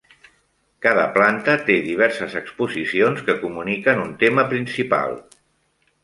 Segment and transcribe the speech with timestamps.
[0.85, 5.13] Cada planta té diverses exposicions que comuniquen un tema principal.